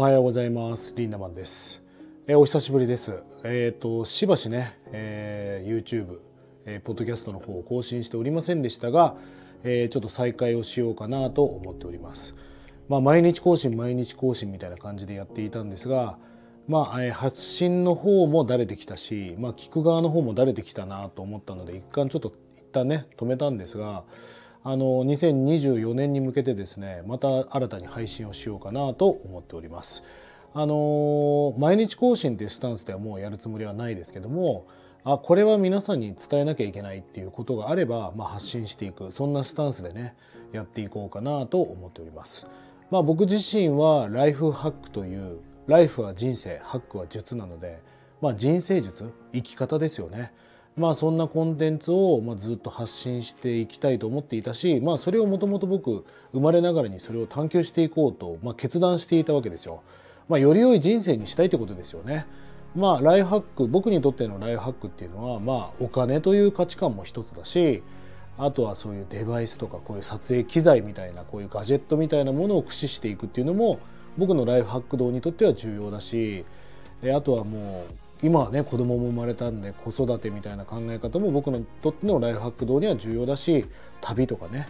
[0.00, 0.94] おはようございます。
[0.96, 1.82] リンダマンです、
[2.26, 3.22] えー、お久しぶりです。
[3.44, 6.20] えっ、ー、としばしね、えー、YouTube、
[6.64, 9.18] えー、ポッドキャストの方を更新しておりませんでしたが、
[9.62, 12.34] えー、ちょっと再開をしようかなと思っております。
[12.88, 16.16] まあ毎日更新毎日更新みたいな感じでやっていたんですが
[16.66, 24.04] まあ、えー、発信の方もだれてきたし、まあ、聞く側の方もだれてきたなと思ったので一貫ちょっと一旦ね止めたんですが
[24.62, 30.02] あの2024年に向けてですねまた新たに配信をしようかなと思っております。
[30.52, 34.66] あの毎日更新っていうスタンスではもうやるつもりはないですけども
[35.04, 40.14] あこれは皆さんに伝えなきゃいけないっていうことがあれば、まあ、発信していくそんなスタンスでね
[40.52, 42.46] やっていこうかなと思っております。
[42.90, 45.38] まあ、僕自身はライフハックという
[45.68, 47.80] ライフは人生ハックは術なので、
[48.20, 50.32] まあ、人生術生き方ですよね。
[50.80, 59.82] まあそんなコンテンツをまずっと発信していきたいと思っていたし、まあ、それをもともと僕生まれながらにそれを探求していこうと、まあ、決断していたわけですよ。
[60.28, 62.26] まあ、より良い人生にしたいということですよね。
[62.74, 67.82] まあライフハック僕にとってのライフハックっていうのはまあお金という価値観も一つだし
[68.38, 73.80] あとはそういうデバイスとかこういう撮影機材みたいなこういうガジェットみたいなものを駆使していくっていうのも
[74.16, 76.44] 僕のライフハック道にとっては重要だし
[77.12, 83.66] あとはもう今はね子供も生まれたんで子育てみたいな考え方も僕にとってのライフハック道には重要だし
[84.00, 84.68] 旅とかね、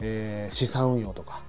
[0.00, 1.42] えー、資産運用とか、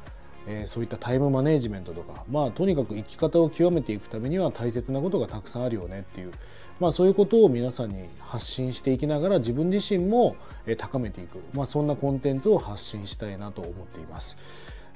[0.47, 6.31] えー、そういったタイムマネジメントとかまあとにかく生き方を極めていくためには大切なことがたくさんあるよねっていう
[6.79, 10.37] まあそういうことを皆さんに発信していきながら自分自身も
[10.77, 14.37] 高めていく、まあ、そんなコンテンツを発信したいなと思っています。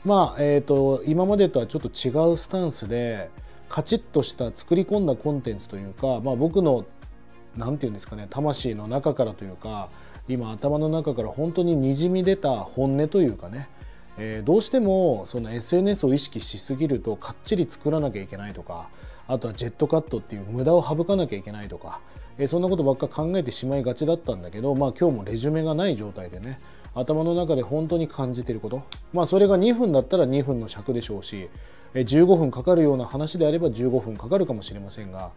[0.06, 3.30] まあえーと今までとはちょっと違うスタンスで
[3.70, 6.86] カチッとした作り込んだコンテンツというか、まあ、僕の
[7.56, 9.90] 何て言うんですかね魂の中からというか
[10.28, 13.68] 今頭の中から本当ににじみ出た本音というかね、
[14.18, 18.90] えー、どうしてもその SNS を意識しすぎるとかっちり作らなきゃいけないとか
[19.28, 22.02] あとはジェットカットっていう無駄を省かなきゃいけないとか、
[22.38, 26.60] えー、そんなことばっか考えてしまいがちだったんだけど、まあ、今日もレジュメがない状態でね
[26.96, 28.82] 頭の中で本当に感じていること。
[29.12, 31.50] まあそれが2分だったら2分の尺でしょうし
[32.02, 35.32] 15分かかるような話であれば15分かかるかもしれませんが、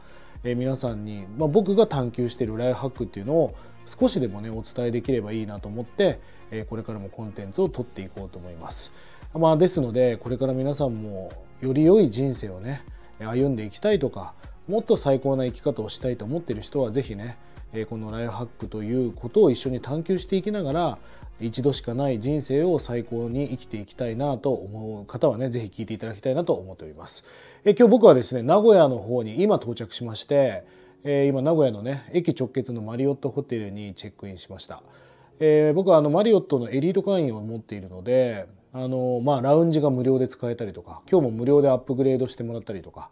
[0.44, 3.54] え皆さんに、まあ、僕が探求しているライフハックっていうのを
[3.86, 6.20] 少しでもねお伝えできればいいなと思って、
[6.50, 8.92] えこれからもコンテンツを撮っていこうと思います。
[9.34, 11.30] まあ、ですのでこれから皆さんも
[11.60, 12.82] より良い人生をね
[13.18, 14.32] 歩んでいきたいとか
[14.68, 17.36] もっと最高な生き方をしたいと思ってる人は是非ね
[17.90, 20.98] このライフハックということを一緒に探求していきながら
[21.40, 27.24] 一度しかない人生を最高に生きていきたいなと思う方はね是非聞いていただきたいなと思っております。
[27.64, 30.64] え今日僕はですね名古屋の方に今到着しまして、
[31.04, 34.82] え今名古屋のね駅直結のマリオットホテルにチェックインしました、
[35.38, 43.10] えー、僕はあのマリオットのエリート会員を持っているのであのまあラウンジが無料で使えたりとか今日も無料でアップグレードしてもらったりとか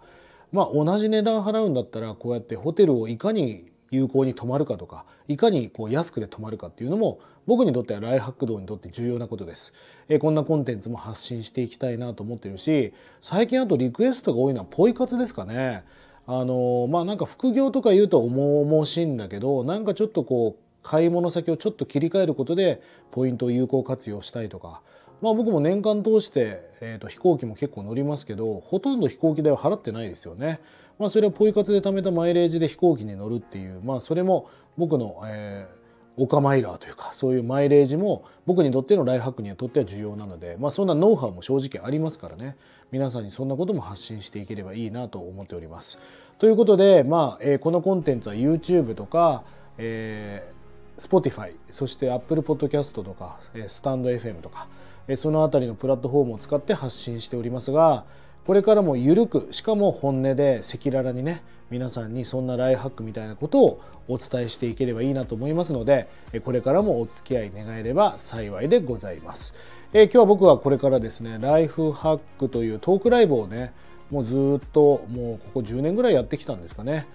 [0.52, 9.72] まあ同じ値段払うんだったらこうやってホテルをいかに有効に泊まるかとかいかにこう安くで泊まるかっていうのも僕にとってはライハック道にとって重要なことです。
[10.08, 15.84] えこんなコンテンツも発信していきたいなと思ってるし最近あとリクエストが多いのはポイ活ですかね。
[16.26, 24.82] あのまあなんか副業とか言うと重々しいんだけどなんかちょっとこう買い物先をちょっと切り替えることでポイントを有効活用したいとか
[25.22, 30.60] まあ僕も年間通して、えー、と飛行機も結構乗りますけどほとんど飛行機代は払ってないですよね。
[30.98, 35.85] まあそれはポイ活で貯めたマイレージで飛行機に乗るっていうまあそれも僕の、えー、
[36.16, 42.56] オカマイラーというかそういうマイレージも僕にとってのライフハックにとっては重要なので、まあ、そんなノウハウも正直ありますからね
[42.90, 45.98] 皆さんにそんなことも発信していければいいなと思っております。
[46.38, 49.42] ということで、まあえー、このコンテンツは YouTube とか、
[49.78, 54.68] えー、Spotify そして Apple Podcast とかえスタンド FM とか
[55.08, 58.04] えその辺りのプラットフォームを使って発信しておりますが
[58.46, 66.08] これからも緩くしかも本音で赤裸々にね皆さんにそんなライフハックみたいなことをお伝えしていければいいなと思いますので
[66.44, 69.54] これからもお付き合い願えれば幸いでございます。
[69.92, 73.72] え今日は僕はこれからですねライフハックというトークライブをね
[74.10, 77.06] もうずっともうここ10年ぐらいやってきたんですかね。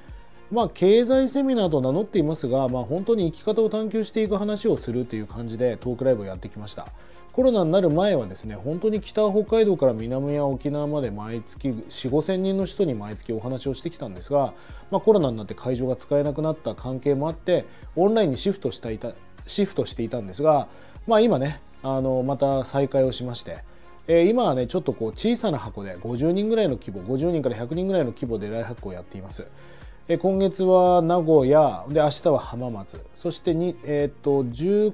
[0.52, 6.88] まあ経済セミナーと名乗っていますが、まあ、本当に生き方を探求していく話をするという感じでトークライブをやってきました。
[7.34, 14.54] コロナになる前はですね本当に北北海道から南や沖縄まで毎月4 5千人の人に毎月お話をしてきたんですが、
[14.90, 19.14] まあ、コロナになって会場が使えなくなった関係もあってオンラインにシフトしたいた
[19.48, 20.68] シフトしていたんですが、
[21.08, 23.64] まあ、今ねあのまた再開をしまして、
[24.08, 29.48] えー、今はねちょっとこう小さな箱で50人ぐらいの規模50人から100人ぐらいの規模でライハックをやっています。
[30.10, 34.94] えー、今月は名古屋で明日は浜松そしてに、えー、と19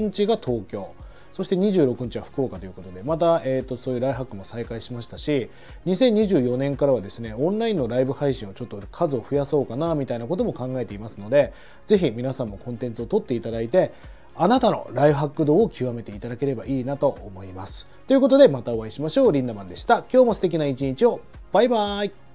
[0.00, 0.94] 日が東京
[1.32, 5.50] そして26日は福岡ということでまた、えーと、そういうライハックも再開しましたし
[5.86, 11.52] 2024年からはですねオンラインのライブ配信をちょっと数を増やそうかなみたいなことも考えていますので
[11.86, 13.92] ぜひ皆さんもコンテンツを取っていただいて
[14.36, 17.86] あなたのライフハック度を極めていただければいいなと思います。
[18.06, 19.32] ということでまたお会いしましょう。
[19.32, 20.04] リンダマンでした。
[20.10, 21.20] 今日も素敵な一日を。
[21.52, 22.29] バイバイ。